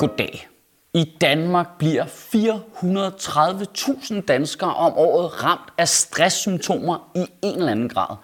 Goddag. 0.00 0.48
I 0.94 1.12
Danmark 1.20 1.66
bliver 1.78 2.04
430.000 2.04 4.20
danskere 4.20 4.74
om 4.74 4.92
året 4.96 5.44
ramt 5.44 5.72
af 5.78 5.88
stresssymptomer 5.88 7.10
i 7.14 7.26
en 7.42 7.58
eller 7.58 7.70
anden 7.70 7.88
grad. 7.88 8.16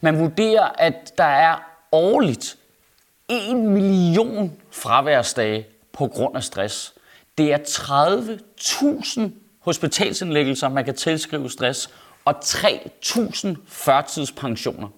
Man 0.00 0.18
vurderer, 0.18 0.68
at 0.78 1.12
der 1.18 1.24
er 1.24 1.56
årligt 1.92 2.56
1 3.28 3.56
million 3.56 4.52
fraværsdage 4.70 5.66
på 5.92 6.06
grund 6.06 6.36
af 6.36 6.42
stress. 6.42 6.94
Det 7.38 7.52
er 7.52 7.58
30.000 7.58 9.20
hospitalsindlæggelser, 9.60 10.68
man 10.68 10.84
kan 10.84 10.94
tilskrive 10.94 11.50
stress, 11.50 11.90
og 12.24 12.34
3.000 12.44 13.54
førtidspensioner. 13.66 14.88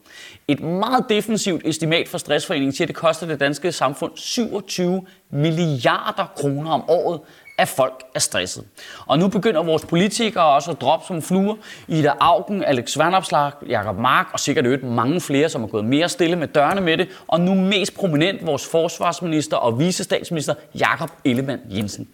Et 0.49 0.61
meget 0.61 1.05
defensivt 1.09 1.67
estimat 1.67 2.09
fra 2.09 2.19
Stressforeningen 2.19 2.73
siger, 2.73 2.85
at 2.85 2.89
det 2.89 2.97
koster 2.97 3.27
det 3.27 3.41
danske 3.41 3.73
samfund 3.73 4.13
27 4.15 5.07
milliarder 5.31 6.33
kroner 6.37 6.71
om 6.71 6.91
året, 6.91 7.21
at 7.59 7.69
folk 7.69 8.05
er 8.15 8.19
stresset. 8.19 8.65
Og 9.07 9.19
nu 9.19 9.29
begynder 9.29 9.63
vores 9.63 9.85
politikere 9.85 10.45
også 10.45 10.71
at 10.71 10.81
droppe 10.81 11.07
som 11.07 11.23
fluer. 11.23 11.55
Ida 11.89 12.13
Augen, 12.21 12.65
Alex 12.65 12.99
Vandopslag, 12.99 13.53
Jakob 13.69 13.99
Mark 13.99 14.27
og 14.33 14.41
sikkert 14.41 14.65
øvrigt 14.65 14.85
mange 14.85 15.21
flere, 15.21 15.49
som 15.49 15.63
er 15.63 15.67
gået 15.67 15.85
mere 15.85 16.09
stille 16.09 16.37
med 16.37 16.49
dørene 16.49 16.81
med 16.81 16.99
det. 16.99 17.09
Og 17.27 17.41
nu 17.41 17.55
mest 17.55 17.95
prominent 17.95 18.47
vores 18.47 18.67
forsvarsminister 18.67 19.57
og 19.57 19.79
vicestatsminister 19.79 20.55
Jakob 20.75 21.11
Ellemann 21.25 21.61
Jensen. 21.71 22.09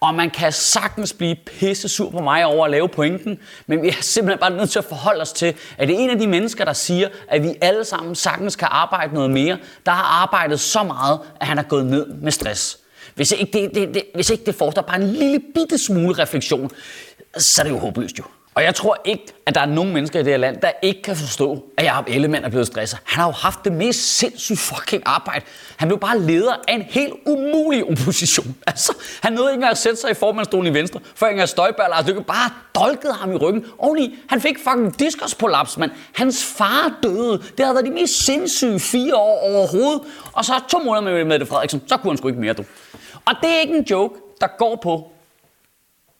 Og 0.00 0.14
man 0.14 0.30
kan 0.30 0.52
sagtens 0.52 1.12
blive 1.12 1.36
pisse 1.46 1.88
sur 1.88 2.10
på 2.10 2.20
mig 2.20 2.46
over 2.46 2.64
at 2.64 2.70
lave 2.70 2.88
pointen, 2.88 3.38
men 3.66 3.82
vi 3.82 3.88
er 3.88 3.92
simpelthen 4.00 4.38
bare 4.40 4.50
nødt 4.50 4.70
til 4.70 4.78
at 4.78 4.84
forholde 4.84 5.22
os 5.22 5.32
til, 5.32 5.54
at 5.78 5.88
det 5.88 5.96
er 5.96 6.00
en 6.00 6.10
af 6.10 6.18
de 6.18 6.26
mennesker, 6.26 6.64
der 6.64 6.72
siger, 6.72 7.08
at 7.28 7.42
vi 7.42 7.54
alle 7.60 7.84
sammen 7.84 8.14
sagtens 8.14 8.56
kan 8.56 8.68
arbejde 8.70 9.14
noget 9.14 9.30
mere, 9.30 9.58
der 9.86 9.92
har 9.92 10.22
arbejdet 10.22 10.60
så 10.60 10.82
meget, 10.82 11.20
at 11.40 11.46
han 11.46 11.58
er 11.58 11.62
gået 11.62 11.86
ned 11.86 12.06
med 12.06 12.32
stress. 12.32 12.78
Hvis 13.14 13.32
ikke 13.32 13.52
det, 13.52 13.74
det, 13.74 13.94
det, 13.94 14.02
hvis 14.14 14.30
ikke 14.30 14.44
det 14.44 14.54
forstår 14.54 14.82
bare 14.82 15.00
en 15.00 15.12
lille 15.12 15.40
bitte 15.54 15.78
smule 15.78 16.18
refleksion, 16.18 16.70
så 17.38 17.62
er 17.62 17.64
det 17.64 17.70
jo 17.70 17.78
håbløst 17.78 18.18
jo. 18.18 18.24
Og 18.56 18.62
jeg 18.62 18.74
tror 18.74 18.96
ikke, 19.04 19.24
at 19.46 19.54
der 19.54 19.60
er 19.60 19.66
nogen 19.66 19.92
mennesker 19.92 20.20
i 20.20 20.22
det 20.22 20.32
her 20.32 20.38
land, 20.38 20.60
der 20.60 20.70
ikke 20.82 21.02
kan 21.02 21.16
forstå, 21.16 21.64
at 21.76 21.84
Jacob 21.84 22.04
Ellemann 22.08 22.44
er 22.44 22.48
blevet 22.48 22.66
stresset. 22.66 22.98
Han 23.04 23.20
har 23.20 23.26
jo 23.26 23.32
haft 23.32 23.64
det 23.64 23.72
mest 23.72 24.18
sindssygt 24.18 24.58
fucking 24.58 25.02
arbejde. 25.06 25.44
Han 25.76 25.88
blev 25.88 26.00
bare 26.00 26.18
leder 26.18 26.52
af 26.68 26.74
en 26.74 26.82
helt 26.82 27.12
umulig 27.26 27.84
opposition. 27.84 28.56
Altså, 28.66 28.92
han 29.22 29.32
nåede 29.32 29.50
ikke 29.50 29.54
engang 29.54 29.70
at 29.70 29.78
sætte 29.78 30.00
sig 30.00 30.10
i 30.10 30.14
formandstolen 30.14 30.72
i 30.72 30.78
Venstre, 30.78 31.00
før 31.14 31.26
Inger 31.26 31.46
Støjberg 31.46 31.86
Lars 31.90 32.06
Lykke 32.06 32.22
bare 32.22 32.50
dolkede 32.74 33.12
ham 33.12 33.32
i 33.32 33.36
ryggen. 33.36 33.64
Oveni, 33.78 34.18
han 34.28 34.40
fik 34.40 34.56
fucking 34.58 34.98
diskusprolaps, 34.98 35.78
mand. 35.78 35.90
Hans 36.12 36.44
far 36.44 36.98
døde. 37.02 37.32
Det 37.56 37.64
havde 37.64 37.74
været 37.74 37.86
de 37.86 37.90
mest 37.90 38.24
sindssyge 38.24 38.80
fire 38.80 39.16
år 39.16 39.40
overhovedet. 39.54 40.02
Og 40.32 40.44
så 40.44 40.52
to 40.68 40.78
måneder 40.78 41.02
med 41.02 41.24
Mette 41.24 41.46
Frederiksen, 41.46 41.82
så 41.86 41.96
kunne 41.96 42.10
han 42.10 42.18
sgu 42.18 42.28
ikke 42.28 42.40
mere, 42.40 42.52
du. 42.52 42.64
Og 43.26 43.32
det 43.42 43.50
er 43.56 43.60
ikke 43.60 43.76
en 43.76 43.86
joke, 43.90 44.20
der 44.40 44.46
går 44.58 44.76
på, 44.76 45.10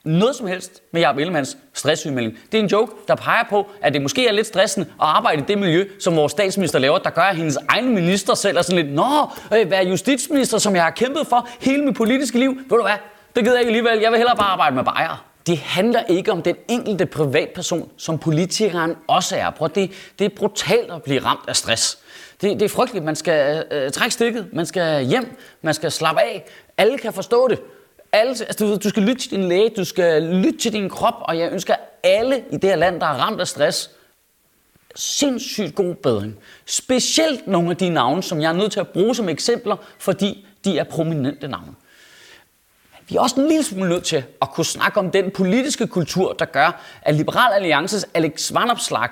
noget 0.06 0.36
som 0.36 0.46
helst 0.46 0.82
med 0.92 1.00
Jacob 1.00 1.18
Ellemanns 1.18 1.58
stresssygemelding. 1.72 2.38
Det 2.52 2.58
er 2.58 2.62
en 2.62 2.68
joke, 2.68 2.92
der 3.08 3.14
peger 3.14 3.44
på, 3.50 3.66
at 3.82 3.94
det 3.94 4.02
måske 4.02 4.28
er 4.28 4.32
lidt 4.32 4.46
stressende 4.46 4.86
at 4.86 4.94
arbejde 4.98 5.42
i 5.42 5.44
det 5.48 5.58
miljø, 5.58 5.88
som 6.00 6.16
vores 6.16 6.32
statsminister 6.32 6.78
laver, 6.78 6.98
der 6.98 7.10
gør, 7.10 7.22
at 7.22 7.36
hendes 7.36 7.58
egen 7.68 7.94
minister 7.94 8.34
selv 8.34 8.56
er 8.56 8.62
sådan 8.62 8.84
lidt, 8.84 8.94
Nå, 8.94 9.30
øh, 9.54 9.68
hvad 9.68 9.84
justitsminister, 9.84 10.58
som 10.58 10.74
jeg 10.74 10.82
har 10.82 10.90
kæmpet 10.90 11.26
for 11.26 11.48
hele 11.60 11.84
mit 11.84 11.96
politiske 11.96 12.38
liv. 12.38 12.50
Ved 12.50 12.76
du 12.76 12.82
hvad, 12.82 12.96
det 13.36 13.44
gider 13.44 13.56
jeg 13.56 13.60
ikke 13.60 13.68
alligevel. 13.68 13.98
Jeg 14.00 14.10
vil 14.10 14.18
hellere 14.18 14.36
bare 14.36 14.48
arbejde 14.48 14.76
med 14.76 14.84
bajere. 14.84 15.16
Det 15.46 15.58
handler 15.58 16.02
ikke 16.08 16.32
om 16.32 16.42
den 16.42 16.56
enkelte 16.68 17.06
privatperson, 17.06 17.90
som 17.96 18.18
politikeren 18.18 18.94
også 19.06 19.36
er. 19.36 19.50
Prøv, 19.50 19.68
det, 19.74 19.90
det 20.18 20.24
er 20.24 20.36
brutalt 20.36 20.90
at 20.90 21.02
blive 21.02 21.24
ramt 21.24 21.48
af 21.48 21.56
stress. 21.56 21.98
Det, 22.40 22.60
det 22.60 22.62
er 22.62 22.68
frygteligt. 22.68 23.04
Man 23.04 23.16
skal 23.16 23.64
øh, 23.70 23.90
trække 23.90 24.14
stikket, 24.14 24.48
man 24.52 24.66
skal 24.66 25.04
hjem, 25.04 25.38
man 25.62 25.74
skal 25.74 25.92
slappe 25.92 26.20
af. 26.22 26.44
Alle 26.78 26.98
kan 26.98 27.12
forstå 27.12 27.48
det 27.48 27.58
alle, 28.12 28.30
altså, 28.30 28.64
du, 28.64 28.76
du 28.76 28.88
skal 28.88 29.02
lytte 29.02 29.22
til 29.22 29.30
din 29.30 29.48
læge, 29.48 29.70
du 29.76 29.84
skal 29.84 30.22
lytte 30.22 30.58
til 30.58 30.72
din 30.72 30.90
krop, 30.90 31.14
og 31.20 31.38
jeg 31.38 31.52
ønsker 31.52 31.74
alle 32.02 32.44
i 32.50 32.56
det 32.56 32.70
her 32.70 32.76
land, 32.76 33.00
der 33.00 33.06
er 33.06 33.14
ramt 33.14 33.40
af 33.40 33.48
stress, 33.48 33.90
sindssygt 34.94 35.74
god 35.74 35.94
bedring. 35.94 36.36
Specielt 36.66 37.46
nogle 37.46 37.70
af 37.70 37.76
de 37.76 37.88
navne, 37.88 38.22
som 38.22 38.40
jeg 38.40 38.48
er 38.48 38.56
nødt 38.56 38.72
til 38.72 38.80
at 38.80 38.88
bruge 38.88 39.14
som 39.14 39.28
eksempler, 39.28 39.76
fordi 39.98 40.46
de 40.64 40.78
er 40.78 40.84
prominente 40.84 41.48
navne. 41.48 41.74
Vi 43.08 43.16
er 43.16 43.20
også 43.20 43.40
en 43.40 43.48
lille 43.48 43.64
smule 43.64 43.88
nødt 43.88 44.04
til 44.04 44.24
at 44.42 44.50
kunne 44.50 44.64
snakke 44.64 44.98
om 44.98 45.10
den 45.10 45.30
politiske 45.30 45.86
kultur, 45.86 46.32
der 46.32 46.44
gør, 46.44 46.80
at 47.02 47.14
Liberal 47.14 47.52
Alliances 47.52 48.06
Alex 48.14 48.54
Vanopslag 48.54 49.08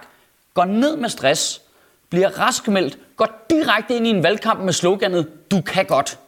går 0.55 0.65
ned 0.65 0.97
med 0.97 1.09
stress, 1.09 1.63
bliver 2.11 2.41
raskmeldt, 2.41 2.99
går 3.17 3.47
direkte 3.51 3.97
ind 3.97 4.07
i 4.07 4.11
en 4.11 4.23
valgkamp 4.23 4.61
med 4.61 4.73
sloganet, 4.73 5.51
du 5.51 5.61
kan 5.61 5.87
godt. 5.87 6.19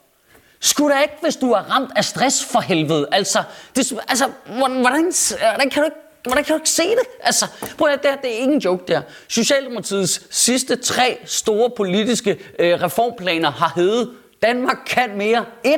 Skulle 0.61 0.95
da 0.95 1.01
ikke, 1.03 1.15
hvis 1.23 1.37
du 1.37 1.53
er 1.53 1.59
ramt 1.59 1.91
af 1.97 2.05
stress 2.05 2.45
for 2.45 2.61
helvede. 2.61 3.09
Altså, 3.13 3.43
det, 3.77 3.93
altså 4.09 4.31
hvordan, 4.47 4.81
hvordan, 4.81 5.13
hvordan 5.41 5.71
kan 5.71 5.83
du 5.83 5.85
ikke 5.85 5.97
Hvordan 6.27 6.45
kan 6.45 6.53
du 6.53 6.59
ikke 6.59 6.71
se 6.71 6.83
det? 6.83 7.07
Altså, 7.21 7.47
prøv 7.79 7.89
at 7.89 8.03
det, 8.03 8.11
det 8.23 8.35
er 8.35 8.39
ingen 8.39 8.59
joke 8.59 8.85
der. 8.89 9.03
Socialdemokratiets 9.29 10.23
sidste 10.31 10.77
tre 10.77 11.19
store 11.25 11.71
politiske 11.77 12.39
øh, 12.59 12.83
reformplaner 12.83 13.51
har 13.51 13.73
heddet 13.77 14.11
Danmark 14.43 14.77
kan 14.87 15.17
mere 15.17 15.45
1, 15.65 15.75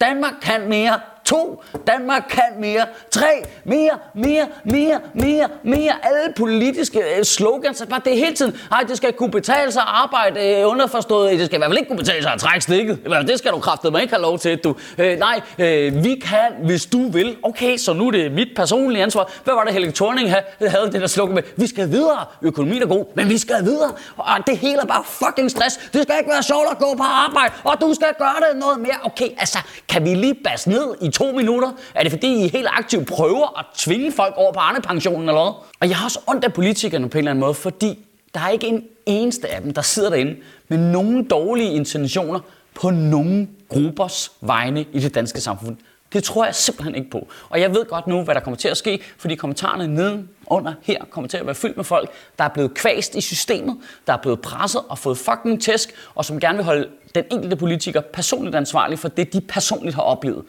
Danmark 0.00 0.32
kan 0.42 0.68
mere 0.68 1.00
To, 1.30 1.62
Danmark 1.86 2.22
kan 2.30 2.60
mere. 2.60 2.86
Tre, 3.10 3.44
mere, 3.64 3.90
mere, 4.14 4.46
mere, 4.64 5.00
mere, 5.14 5.48
mere. 5.64 5.92
Alle 6.02 6.34
politiske 6.36 7.00
øh, 7.18 7.24
slogans 7.24 7.80
er 7.80 7.86
Bare 7.86 8.00
det 8.04 8.16
hele 8.16 8.34
tiden. 8.34 8.60
Nej, 8.70 8.82
det 8.88 8.96
skal 8.96 9.12
kunne 9.12 9.30
betale 9.30 9.72
sig 9.72 9.82
at 9.82 9.88
arbejde 9.88 10.48
øh, 10.48 10.68
underforstået. 10.68 11.38
Det 11.38 11.46
skal 11.46 11.56
i 11.56 11.58
hvert 11.58 11.68
fald 11.68 11.78
ikke 11.78 11.88
kunne 11.88 11.98
betale 11.98 12.22
sig 12.22 12.32
at 12.32 12.40
trække 12.40 12.60
stikket. 12.60 12.98
Det 13.28 13.38
skal 13.38 13.52
du 13.52 13.58
kraftedeme 13.58 14.02
ikke 14.02 14.14
have 14.14 14.22
lov 14.22 14.38
til, 14.38 14.58
du. 14.58 14.74
Øh, 14.98 15.18
nej, 15.18 15.40
øh, 15.58 16.04
vi 16.04 16.14
kan, 16.14 16.64
hvis 16.64 16.86
du 16.86 17.10
vil. 17.10 17.36
Okay, 17.42 17.76
så 17.76 17.92
nu 17.92 18.06
er 18.06 18.10
det 18.10 18.32
mit 18.32 18.48
personlige 18.56 19.02
ansvar. 19.02 19.30
Hvad 19.44 19.54
var 19.54 19.64
det, 19.64 19.72
Helge 19.72 19.92
Thorning 19.92 20.30
havde 20.60 20.90
det 20.92 21.00
der 21.00 21.06
slogan 21.06 21.34
med? 21.34 21.42
Vi 21.56 21.66
skal 21.66 21.90
videre. 21.90 22.24
Økonomien 22.42 22.82
er 22.82 22.86
god, 22.86 23.04
men 23.14 23.28
vi 23.28 23.38
skal 23.38 23.64
videre. 23.64 23.92
Og 24.16 24.34
ah, 24.34 24.42
det 24.46 24.56
hele 24.58 24.80
er 24.80 24.86
bare 24.86 25.04
fucking 25.04 25.50
stress. 25.50 25.76
Det 25.76 26.02
skal 26.02 26.14
ikke 26.18 26.30
være 26.30 26.42
sjovt 26.42 26.66
at 26.70 26.78
gå 26.78 26.94
på 26.96 27.02
arbejde, 27.02 27.54
og 27.64 27.80
du 27.80 27.94
skal 27.94 28.08
gøre 28.18 28.36
det 28.50 28.60
noget 28.60 28.80
mere. 28.80 28.96
Okay, 29.04 29.28
altså, 29.38 29.58
kan 29.88 30.04
vi 30.04 30.14
lige 30.14 30.34
bas 30.34 30.66
ned 30.66 30.94
i 31.02 31.08
to 31.20 31.32
minutter? 31.32 31.72
Er 31.94 32.02
det 32.02 32.12
fordi, 32.12 32.44
I 32.44 32.48
helt 32.48 32.68
aktivt 32.70 33.08
prøver 33.08 33.58
at 33.58 33.64
tvinge 33.76 34.12
folk 34.12 34.34
over 34.36 34.52
på 34.52 34.58
Arne-pensionen 34.58 35.28
eller 35.28 35.42
hvad? 35.42 35.52
Og 35.80 35.88
jeg 35.88 35.96
har 35.96 36.04
også 36.04 36.20
ondt 36.26 36.44
af 36.44 36.52
politikerne 36.52 37.08
på 37.08 37.18
en 37.18 37.18
eller 37.18 37.30
anden 37.30 37.40
måde, 37.40 37.54
fordi 37.54 37.98
der 38.34 38.40
er 38.40 38.48
ikke 38.48 38.66
en 38.66 38.84
eneste 39.06 39.48
af 39.48 39.62
dem, 39.62 39.74
der 39.74 39.82
sidder 39.82 40.10
derinde 40.10 40.36
med 40.68 40.78
nogen 40.78 41.24
dårlige 41.24 41.72
intentioner 41.72 42.40
på 42.74 42.90
nogen 42.90 43.50
gruppers 43.68 44.32
vegne 44.40 44.84
i 44.92 45.00
det 45.00 45.14
danske 45.14 45.40
samfund. 45.40 45.76
Det 46.12 46.24
tror 46.24 46.44
jeg 46.44 46.54
simpelthen 46.54 46.94
ikke 46.94 47.10
på. 47.10 47.28
Og 47.48 47.60
jeg 47.60 47.74
ved 47.74 47.84
godt 47.84 48.06
nu, 48.06 48.22
hvad 48.22 48.34
der 48.34 48.40
kommer 48.40 48.58
til 48.58 48.68
at 48.68 48.76
ske, 48.76 49.00
fordi 49.18 49.34
kommentarerne 49.34 49.86
neden 49.86 50.28
under 50.46 50.72
her 50.82 51.04
kommer 51.10 51.28
til 51.28 51.36
at 51.36 51.46
være 51.46 51.54
fyldt 51.54 51.76
med 51.76 51.84
folk, 51.84 52.10
der 52.38 52.44
er 52.44 52.48
blevet 52.48 52.74
kvæst 52.74 53.14
i 53.14 53.20
systemet, 53.20 53.76
der 54.06 54.12
er 54.12 54.16
blevet 54.16 54.40
presset 54.40 54.82
og 54.88 54.98
fået 54.98 55.18
fucking 55.18 55.62
tæsk, 55.62 55.90
og 56.14 56.24
som 56.24 56.40
gerne 56.40 56.56
vil 56.56 56.64
holde 56.64 56.88
den 57.14 57.24
enkelte 57.30 57.56
politiker 57.56 58.00
personligt 58.00 58.56
ansvarlig 58.56 58.98
for 58.98 59.08
det, 59.08 59.32
de 59.32 59.40
personligt 59.40 59.94
har 59.94 60.02
oplevet. 60.02 60.44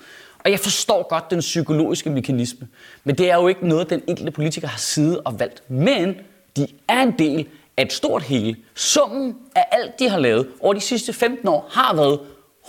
Og 0.45 0.51
jeg 0.51 0.59
forstår 0.59 1.07
godt 1.09 1.31
den 1.31 1.39
psykologiske 1.39 2.09
mekanisme, 2.09 2.67
men 3.03 3.17
det 3.17 3.31
er 3.31 3.35
jo 3.35 3.47
ikke 3.47 3.67
noget, 3.67 3.89
den 3.89 4.01
enkelte 4.07 4.31
politiker 4.31 4.67
har 4.67 4.77
siddet 4.77 5.21
og 5.25 5.39
valgt. 5.39 5.69
Men 5.69 6.15
de 6.57 6.67
er 6.87 7.01
en 7.01 7.13
del 7.19 7.47
af 7.77 7.81
et 7.81 7.93
stort 7.93 8.23
hele. 8.23 8.55
Summen 8.75 9.35
af 9.55 9.65
alt, 9.71 9.99
de 9.99 10.09
har 10.09 10.19
lavet 10.19 10.47
over 10.59 10.73
de 10.73 10.79
sidste 10.79 11.13
15 11.13 11.47
år, 11.47 11.69
har 11.71 11.95
været 11.95 12.19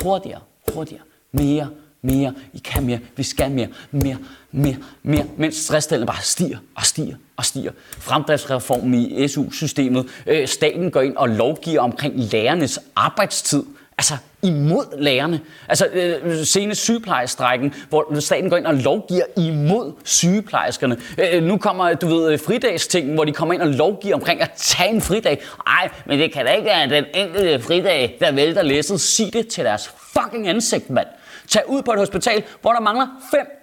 hurtigere, 0.02 0.40
hurtigere, 0.74 1.02
mere, 1.32 1.70
mere, 2.02 2.34
I 2.52 2.58
kan 2.58 2.82
mere, 2.86 2.98
vi 3.16 3.22
skal 3.22 3.50
mere, 3.50 3.68
mere, 3.90 4.18
mere, 4.52 4.76
mere, 5.02 5.26
mens 5.36 5.56
stresstallene 5.56 6.06
bare 6.06 6.22
stiger 6.22 6.58
og 6.74 6.84
stiger 6.84 7.16
og 7.36 7.44
stiger. 7.44 7.72
Fremdriftsreformen 7.98 8.94
i 8.94 9.28
SU-systemet, 9.28 10.08
øh, 10.26 10.48
staten 10.48 10.90
går 10.90 11.00
ind 11.00 11.16
og 11.16 11.28
lovgiver 11.28 11.80
omkring 11.80 12.14
lærernes 12.18 12.78
arbejdstid. 12.96 13.62
Altså, 13.98 14.16
imod 14.42 14.98
lærerne. 14.98 15.40
Altså 15.68 15.86
øh, 15.92 16.44
senest 16.44 16.82
sygeplejestrækken, 16.82 17.74
hvor 17.88 18.20
staten 18.20 18.50
går 18.50 18.56
ind 18.56 18.66
og 18.66 18.74
lovgiver 18.74 19.24
imod 19.36 19.92
sygeplejerskerne. 20.04 20.96
Øh, 21.18 21.42
nu 21.42 21.56
kommer, 21.56 21.94
du 21.94 22.06
ved, 22.06 22.38
fridagsting, 22.38 23.14
hvor 23.14 23.24
de 23.24 23.32
kommer 23.32 23.54
ind 23.54 23.62
og 23.62 23.68
lovgiver 23.68 24.14
omkring 24.14 24.40
at 24.40 24.50
tage 24.56 24.90
en 24.90 25.00
fridag. 25.00 25.42
Ej, 25.66 25.88
men 26.06 26.18
det 26.18 26.32
kan 26.32 26.46
da 26.46 26.52
ikke 26.52 26.66
være 26.66 26.88
den 26.88 27.04
enkelte 27.14 27.60
fridag, 27.60 28.16
der 28.20 28.32
vælter 28.32 28.62
læsset. 28.62 29.00
Sig 29.00 29.32
det 29.32 29.48
til 29.48 29.64
deres 29.64 29.90
fucking 30.12 30.48
ansigt, 30.48 30.90
mand. 30.90 31.06
Tag 31.52 31.68
ud 31.68 31.82
på 31.82 31.92
et 31.92 31.98
hospital, 31.98 32.44
hvor 32.60 32.72
der 32.72 32.80
mangler 32.80 33.06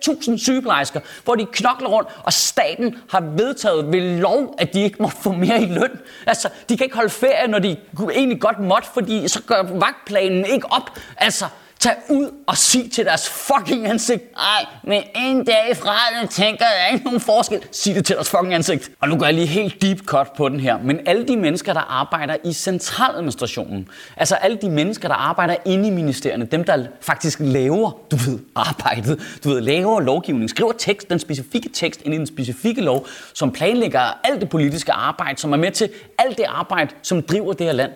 5.000 0.05 0.37
sygeplejersker, 0.37 0.99
hvor 1.23 1.35
de 1.35 1.45
knokler 1.45 1.89
rundt, 1.89 2.09
og 2.23 2.33
staten 2.33 2.95
har 3.09 3.21
vedtaget 3.21 3.91
ved 3.91 4.19
lov, 4.19 4.55
at 4.57 4.73
de 4.73 4.81
ikke 4.81 4.97
må 4.99 5.07
få 5.07 5.31
mere 5.31 5.61
i 5.61 5.65
løn. 5.65 5.99
Altså, 6.27 6.49
de 6.69 6.77
kan 6.77 6.85
ikke 6.85 6.95
holde 6.95 7.09
ferie, 7.09 7.47
når 7.47 7.59
de 7.59 7.77
egentlig 8.13 8.41
godt 8.41 8.59
måtte, 8.59 8.87
fordi 8.93 9.27
så 9.27 9.41
gør 9.43 9.63
vagtplanen 9.63 10.45
ikke 10.45 10.71
op. 10.71 10.89
Altså, 11.17 11.45
Tag 11.79 11.95
ud 12.09 12.31
og 12.47 12.57
sig 12.57 12.91
til 12.91 13.05
deres 13.05 13.29
fucking 13.29 13.87
ansigt. 13.87 14.23
Ej, 14.37 14.65
men 14.83 15.03
en 15.15 15.43
dag 15.43 15.77
fra 15.77 15.95
den 16.19 16.27
tænker 16.27 16.65
jeg 16.65 16.93
ikke 16.93 17.05
nogen 17.05 17.19
forskel. 17.19 17.63
Sig 17.71 17.95
det 17.95 18.05
til 18.05 18.15
deres 18.15 18.29
fucking 18.29 18.53
ansigt. 18.53 18.91
Og 18.99 19.09
nu 19.09 19.17
går 19.17 19.25
jeg 19.25 19.33
lige 19.33 19.47
helt 19.47 19.81
deep 19.81 20.05
cut 20.05 20.27
på 20.37 20.49
den 20.49 20.59
her. 20.59 20.77
Men 20.77 20.99
alle 21.05 21.27
de 21.27 21.37
mennesker, 21.37 21.73
der 21.73 21.79
arbejder 21.79 22.35
i 22.43 22.53
centraladministrationen, 22.53 23.87
altså 24.17 24.35
alle 24.35 24.57
de 24.57 24.69
mennesker, 24.69 25.07
der 25.07 25.15
arbejder 25.15 25.55
inde 25.65 25.87
i 25.87 25.91
ministerierne, 25.91 26.45
dem 26.45 26.63
der 26.63 26.85
faktisk 27.01 27.39
laver, 27.41 27.91
du 28.11 28.15
ved, 28.15 28.39
arbejdet, 28.55 29.39
du 29.43 29.49
ved, 29.49 29.61
laver 29.61 29.99
lovgivning, 29.99 30.49
skriver 30.49 30.71
tekst, 30.71 31.09
den 31.09 31.19
specifikke 31.19 31.69
tekst 31.69 32.01
ind 32.01 32.13
i 32.13 32.17
den 32.17 32.27
specifikke 32.27 32.81
lov, 32.81 33.07
som 33.33 33.51
planlægger 33.51 34.19
alt 34.23 34.41
det 34.41 34.49
politiske 34.49 34.91
arbejde, 34.91 35.39
som 35.39 35.53
er 35.53 35.57
med 35.57 35.71
til 35.71 35.89
alt 36.17 36.37
det 36.37 36.45
arbejde, 36.47 36.91
som 37.01 37.21
driver 37.21 37.53
det 37.53 37.65
her 37.65 37.73
land. 37.73 37.91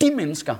De 0.00 0.10
mennesker, 0.10 0.54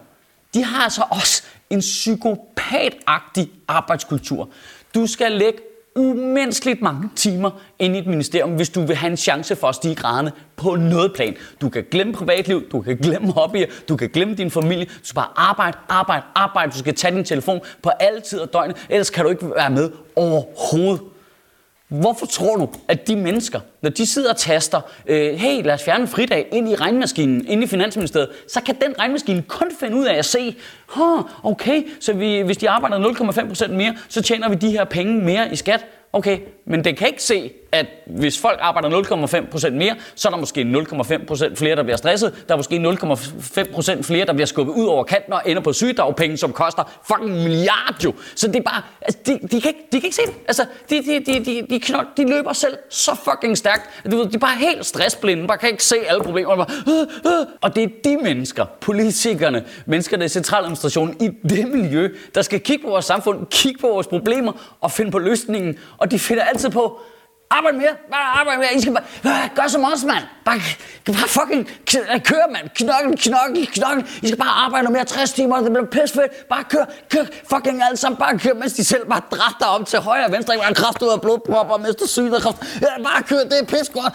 de 0.54 0.64
har 0.64 0.84
altså 0.84 1.02
også 1.10 1.42
en 1.70 1.80
psykopatagtig 1.80 3.50
arbejdskultur. 3.68 4.48
Du 4.94 5.06
skal 5.06 5.32
lægge 5.32 5.58
umenneskeligt 5.96 6.82
mange 6.82 7.10
timer 7.16 7.50
ind 7.78 7.96
i 7.96 7.98
et 7.98 8.06
ministerium, 8.06 8.50
hvis 8.50 8.68
du 8.68 8.80
vil 8.86 8.96
have 8.96 9.10
en 9.10 9.16
chance 9.16 9.56
for 9.56 9.68
at 9.68 9.74
stige 9.74 9.94
graderne 9.94 10.32
på 10.56 10.76
noget 10.76 11.12
plan. 11.14 11.36
Du 11.60 11.68
kan 11.68 11.84
glemme 11.90 12.12
privatliv, 12.12 12.70
du 12.72 12.80
kan 12.80 12.96
glemme 12.96 13.32
hobbyer, 13.32 13.66
du 13.88 13.96
kan 13.96 14.08
glemme 14.10 14.34
din 14.34 14.50
familie. 14.50 14.84
Du 14.84 14.90
skal 15.02 15.14
bare 15.14 15.30
arbejde, 15.36 15.78
arbejde, 15.88 16.22
arbejde. 16.34 16.72
Du 16.72 16.78
skal 16.78 16.94
tage 16.94 17.14
din 17.14 17.24
telefon 17.24 17.60
på 17.82 17.88
alle 17.88 18.20
tider 18.20 18.42
af 18.42 18.48
døgnet, 18.48 18.86
ellers 18.88 19.10
kan 19.10 19.24
du 19.24 19.30
ikke 19.30 19.50
være 19.50 19.70
med 19.70 19.90
overhovedet. 20.16 21.00
Hvorfor 21.88 22.26
tror 22.26 22.56
du, 22.56 22.68
at 22.88 23.08
de 23.08 23.16
mennesker, 23.16 23.60
når 23.82 23.90
de 23.90 24.06
sidder 24.06 24.30
og 24.30 24.36
taster, 24.36 24.80
øh, 25.06 25.34
hey, 25.34 25.64
lad 25.64 25.74
os 25.74 25.84
fjerne 25.84 26.02
en 26.02 26.08
fridag 26.08 26.48
ind 26.52 26.68
i 26.68 26.74
regnmaskinen, 26.74 27.46
ind 27.46 27.64
i 27.64 27.66
Finansministeriet, 27.66 28.28
så 28.48 28.60
kan 28.60 28.74
den 28.80 28.98
regnmaskine 28.98 29.42
kun 29.42 29.70
finde 29.80 29.96
ud 29.96 30.04
af 30.04 30.14
at 30.14 30.24
se, 30.24 30.56
huh, 30.86 31.24
okay, 31.42 31.82
så 32.00 32.12
vi, 32.12 32.40
hvis 32.40 32.56
de 32.56 32.70
arbejder 32.70 32.98
0,5% 32.98 33.72
mere, 33.72 33.96
så 34.08 34.22
tjener 34.22 34.48
vi 34.48 34.54
de 34.54 34.70
her 34.70 34.84
penge 34.84 35.24
mere 35.24 35.52
i 35.52 35.56
skat. 35.56 35.86
Okay, 36.12 36.38
men 36.64 36.84
den 36.84 36.96
kan 36.96 37.06
ikke 37.06 37.22
se, 37.22 37.52
at 37.76 37.86
hvis 38.06 38.40
folk 38.40 38.58
arbejder 38.62 39.02
0,5% 39.02 39.70
mere, 39.70 39.94
så 40.14 40.28
er 40.28 40.30
der 40.32 40.38
måske 40.38 40.60
0,5% 41.50 41.54
flere, 41.54 41.76
der 41.76 41.82
bliver 41.82 41.96
stresset. 41.96 42.44
Der 42.48 42.54
er 42.54 42.56
måske 42.56 42.76
0,5% 42.76 44.02
flere, 44.02 44.26
der 44.26 44.32
bliver 44.32 44.46
skubbet 44.46 44.72
ud 44.72 44.86
over 44.86 45.04
kanten 45.04 45.32
og 45.32 45.42
ender 45.46 45.62
på 45.62 45.72
sygedagpenge, 45.72 46.36
som 46.36 46.52
koster 46.52 47.00
fucking 47.06 47.42
milliard 47.42 48.04
jo. 48.04 48.14
Så 48.34 48.46
det 48.46 48.56
er 48.56 48.62
bare, 48.62 48.82
altså, 49.02 49.18
de, 49.26 49.32
de, 49.32 49.60
kan 49.60 49.68
ikke, 49.68 49.88
de 49.92 50.00
kan 50.00 50.04
ikke 50.04 50.16
se 50.16 50.22
det. 50.26 50.34
Altså, 50.48 50.64
de, 50.90 51.02
de, 51.02 51.24
de, 51.26 51.44
de, 51.44 51.66
de, 51.70 51.80
knold, 51.80 52.06
de 52.16 52.28
løber 52.28 52.52
selv 52.52 52.76
så 52.90 53.16
fucking 53.24 53.58
stærkt. 53.58 53.90
Du 54.10 54.16
ved, 54.16 54.26
de 54.26 54.34
er 54.34 54.38
bare 54.38 54.56
helt 54.56 54.86
stressblinde, 54.86 55.46
bare 55.46 55.58
kan 55.58 55.68
ikke 55.68 55.84
se 55.84 55.96
alle 56.08 56.22
problemer. 56.22 56.56
Bare, 56.56 56.66
øh, 56.88 57.32
øh. 57.40 57.46
Og 57.60 57.76
det 57.76 57.82
er 57.82 57.88
de 58.04 58.16
mennesker, 58.22 58.64
politikerne, 58.80 59.64
mennesker, 59.86 60.16
der 60.16 60.24
i 60.24 60.28
centraladministrationen, 60.28 61.16
i 61.20 61.28
det 61.48 61.68
miljø, 61.68 62.08
der 62.34 62.42
skal 62.42 62.60
kigge 62.60 62.84
på 62.84 62.90
vores 62.90 63.04
samfund, 63.04 63.46
kigge 63.50 63.80
på 63.80 63.88
vores 63.88 64.06
problemer 64.06 64.76
og 64.80 64.90
finde 64.90 65.10
på 65.10 65.18
løsningen. 65.18 65.78
Og 65.98 66.10
de 66.10 66.18
finder 66.18 66.44
altid 66.44 66.70
på, 66.70 67.00
Arbejde 67.50 67.78
mere. 67.78 67.94
Bare 68.10 68.40
arbejde 68.40 68.58
mere. 68.60 68.74
I 68.74 68.80
skal 68.80 68.92
bare... 68.92 69.04
Øh, 69.26 69.56
gør 69.56 69.66
som 69.68 69.84
os, 69.84 70.04
mand. 70.04 70.24
Bare, 70.44 70.60
bare 71.06 71.28
fucking 71.38 71.70
øh, 72.14 72.20
kør, 72.20 72.52
mand. 72.52 72.68
Knokkel, 72.74 73.18
knokkel, 73.18 73.66
knokkel. 73.66 74.06
I 74.22 74.26
skal 74.26 74.38
bare 74.38 74.64
arbejde 74.64 74.92
mere 74.92 75.04
60 75.04 75.32
timer. 75.32 75.56
Det 75.60 75.72
bliver 75.72 75.86
pisse 75.86 76.14
fedt. 76.14 76.48
Bare 76.48 76.64
kør, 76.64 76.84
kør. 77.10 77.24
Fucking 77.50 77.82
alle 77.82 77.96
sammen. 77.96 78.16
Bare 78.18 78.38
kør, 78.38 78.54
mens 78.54 78.72
de 78.72 78.84
selv 78.84 79.06
bare 79.08 79.22
drætter 79.30 79.66
om 79.66 79.84
til 79.84 79.98
højre 79.98 80.24
og 80.24 80.32
venstre. 80.32 80.54
Ikke 80.54 80.64
bare 80.64 80.74
kraft 80.74 81.02
ud 81.02 81.08
af 81.08 81.20
blodpropper 81.20 81.74
og 81.74 81.80
mister 81.80 82.06
synet 82.06 82.42
kraft. 82.42 82.56
Ja, 82.82 83.02
bare 83.02 83.22
kør. 83.22 83.38
Det 83.50 83.58
er 83.62 83.64
pisse 83.64 83.92
godt. 83.92 84.12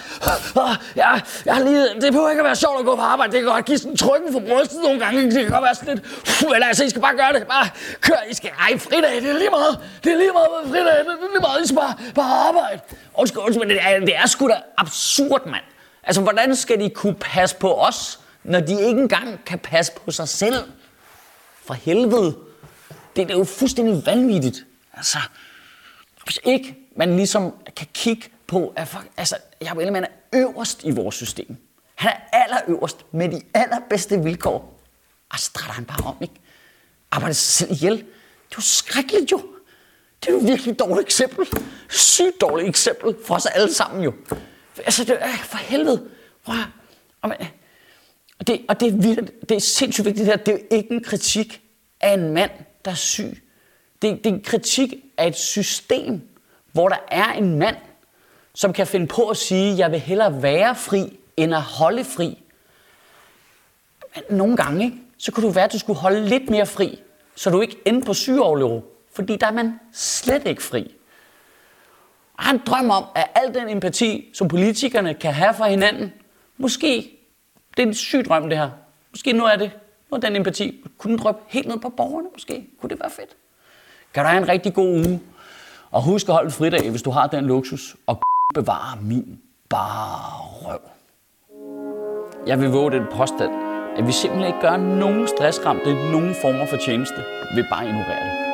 Øh, 0.58 0.76
ja, 0.96 1.10
jeg 1.46 1.56
har 1.56 1.64
lige... 1.64 1.84
Det 2.02 2.12
behøver 2.14 2.30
ikke 2.30 2.40
at 2.40 2.46
være 2.46 2.56
sjovt 2.56 2.80
at 2.80 2.86
gå 2.86 2.96
på 2.96 3.02
arbejde. 3.02 3.32
Det 3.32 3.42
kan 3.42 3.52
godt 3.52 3.66
give 3.66 3.78
sådan 3.78 3.98
trykken 3.98 4.34
for 4.34 4.40
brystet 4.50 4.80
nogle 4.84 5.00
gange. 5.00 5.32
Det 5.32 5.42
kan 5.44 5.52
godt 5.52 5.64
være 5.64 5.76
sådan 5.76 5.94
lidt... 5.96 6.54
Eller 6.54 6.68
altså, 6.68 6.84
I 6.84 6.90
skal 6.90 7.02
bare 7.02 7.16
gøre 7.16 7.34
det. 7.34 7.48
Bare 7.48 7.68
kør. 8.02 8.20
I 8.30 8.34
skal... 8.34 8.50
Ej, 8.60 8.78
fridag. 8.78 9.16
Det 9.22 9.30
er 9.30 9.38
lige 9.44 9.50
meget. 9.50 9.80
Det 10.04 10.12
er 10.14 10.18
lige 10.18 10.32
meget 10.32 10.50
med 10.56 10.72
fridag. 10.72 11.00
Det 11.00 11.08
er 11.08 11.32
lige 11.34 11.42
meget. 11.48 11.64
I 11.64 11.68
skal 11.68 11.78
bare, 11.78 11.96
bare 12.16 12.48
arbejde. 12.50 12.80
Undskyld, 13.14 13.42
undskyld, 13.42 13.68
men 13.68 13.70
det 13.70 13.82
er, 13.82 14.00
det 14.00 14.16
er 14.16 14.28
sgu 14.28 14.48
da 14.48 14.62
absurd, 14.78 15.46
mand. 15.46 15.64
Altså, 16.04 16.22
hvordan 16.22 16.56
skal 16.56 16.80
de 16.80 16.90
kunne 16.90 17.16
passe 17.16 17.56
på 17.56 17.74
os, 17.74 18.20
når 18.44 18.60
de 18.60 18.72
ikke 18.72 19.02
engang 19.02 19.46
kan 19.46 19.60
passe 19.60 19.92
på 20.06 20.12
sig 20.12 20.30
selv? 20.30 20.72
For 21.66 21.74
helvede. 21.74 22.38
Det, 23.16 23.28
det 23.28 23.32
er 23.32 23.38
jo 23.38 23.44
fuldstændig 23.44 24.06
vanvittigt. 24.06 24.66
Altså, 24.94 25.18
hvis 26.24 26.40
ikke 26.44 26.78
man 26.96 27.16
ligesom 27.16 27.54
kan 27.76 27.88
kigge 27.94 28.30
på, 28.48 28.74
at 28.76 28.88
fuck, 28.88 29.08
altså, 29.18 29.36
jeg 29.62 29.78
vil 29.78 29.88
er 29.88 30.06
øverst 30.34 30.84
i 30.84 30.92
vores 30.92 31.16
system. 31.16 31.58
Han 31.96 32.12
er 32.12 32.38
allerøverst 32.44 33.06
med 33.12 33.30
de 33.30 33.42
allerbedste 33.54 34.24
vilkår. 34.24 34.80
Og 35.30 35.40
så 35.40 35.52
drejer 35.54 35.72
han 35.72 35.86
bare 35.86 36.08
om, 36.08 36.18
ikke? 36.22 36.34
Arbejder 37.12 37.34
sig 37.34 37.68
selv 37.68 37.72
ihjel. 37.72 37.98
Det 37.98 38.04
er 38.52 38.58
jo 38.58 38.62
skrækkeligt 38.62 39.32
jo. 39.32 39.42
Det 40.22 40.30
er 40.30 40.32
jo 40.32 40.40
virkelig 40.40 40.80
dårligt 40.80 41.08
eksempel. 41.08 41.48
Sygt 41.90 42.42
dårligt 42.42 42.70
eksempel 42.70 43.16
for 43.26 43.36
os 43.36 43.46
alle 43.46 43.74
sammen 43.74 44.04
jo. 44.04 44.14
Altså, 44.78 45.04
det 45.04 45.18
er 45.20 45.38
for 45.44 45.58
helvede. 45.58 46.10
Prøv 46.46 46.56
og, 47.22 47.30
man, 47.30 47.38
og, 48.40 48.48
det, 48.48 48.62
og 48.68 48.80
det, 48.80 48.88
er 48.88 48.92
vildt, 48.92 49.50
det 49.50 49.56
er 49.56 49.60
sindssygt 49.60 50.06
vigtigt 50.06 50.26
det 50.26 50.34
her. 50.34 50.44
Det 50.44 50.54
er 50.54 50.58
jo 50.58 50.78
ikke 50.78 50.92
en 50.92 51.04
kritik 51.04 51.62
af 52.02 52.14
en 52.14 52.34
mand, 52.34 52.52
der 52.86 52.92
er 52.92 52.96
syg. 52.96 53.44
Det, 54.02 54.24
det 54.24 54.26
er 54.26 54.34
en 54.34 54.44
kritik 54.44 54.94
af 55.18 55.28
et 55.28 55.36
system, 55.36 56.22
hvor 56.72 56.90
der 56.90 56.98
er 57.12 57.32
en 57.32 57.60
mand, 57.60 57.76
som 58.56 58.74
kan 58.74 58.88
finde 58.88 59.08
på 59.08 59.30
at 59.30 59.38
sige, 59.38 59.78
jeg 59.78 59.92
vil 59.92 60.00
hellere 60.00 60.42
være 60.42 60.76
fri, 60.76 61.20
end 61.38 61.56
at 61.56 61.62
holde 61.62 62.04
fri. 62.04 62.44
Men 64.16 64.38
nogle 64.38 64.58
gange, 64.58 64.86
ikke? 64.86 64.98
så 65.18 65.32
kunne 65.32 65.48
du 65.48 65.52
være, 65.52 65.66
at 65.66 65.74
du 65.74 65.80
skulle 65.80 66.00
holde 66.00 66.28
lidt 66.28 66.50
mere 66.50 66.66
fri, 66.66 67.02
så 67.36 67.50
du 67.50 67.62
ikke 67.62 67.78
endte 67.86 68.06
på 68.06 68.14
sygeoverlov 68.14 68.91
fordi 69.14 69.36
der 69.36 69.48
er 69.48 69.52
man 69.52 69.80
slet 69.94 70.48
ikke 70.48 70.64
fri. 70.64 70.96
Og 72.38 72.44
han 72.44 72.62
drømmer 72.66 72.96
om, 72.96 73.06
at 73.16 73.30
al 73.36 73.54
den 73.54 73.70
empati, 73.70 74.30
som 74.34 74.48
politikerne 74.48 75.14
kan 75.14 75.34
have 75.34 75.54
for 75.54 75.66
hinanden, 75.66 76.14
måske, 76.58 77.18
det 77.78 77.84
er 77.84 77.88
en 77.88 77.94
syg 77.94 78.26
drøm 78.26 78.50
det 78.50 78.58
her, 78.58 78.70
måske 79.12 79.34
nu 79.34 79.46
er 79.46 79.56
det, 79.56 79.72
nu 80.12 80.16
er 80.16 80.22
den 80.22 80.36
empati, 80.36 80.86
kunne 80.98 81.12
den 81.12 81.24
drøbe 81.24 81.38
helt 81.48 81.68
ned 81.68 81.80
på 81.80 81.90
borgerne 81.90 82.28
måske, 82.34 82.68
kunne 82.82 82.90
det 82.90 83.00
være 83.00 83.10
fedt. 83.10 83.36
Kan 84.14 84.24
du 84.24 84.30
have 84.30 84.42
en 84.42 84.50
rigtig 84.50 84.74
god 84.74 84.88
uge, 84.88 85.22
og 85.92 86.04
husk 86.04 86.30
at 86.30 86.34
holde 86.34 86.46
en 86.46 86.52
fridag, 86.52 86.90
hvis 86.90 87.02
du 87.02 87.12
har 87.12 87.28
den 87.28 87.46
luksus, 87.46 87.96
og 88.08 88.22
bevare 88.54 89.02
min 89.02 89.40
bare 89.70 90.42
røv. 90.42 90.80
Jeg 92.48 92.60
vil 92.60 92.70
våge 92.70 92.92
den 92.92 93.04
påstand, 93.12 93.52
at 93.98 94.08
vi 94.08 94.12
simpelthen 94.12 94.48
ikke 94.48 94.62
gør 94.62 94.78
nogen 94.78 95.28
stressramte 95.28 95.94
nogen 96.12 96.36
former 96.42 96.66
for 96.66 96.78
tjeneste 96.78 97.18
ved 97.56 97.64
bare 97.70 97.84
at 97.84 97.88
ignorere 97.88 98.24
det. 98.24 98.51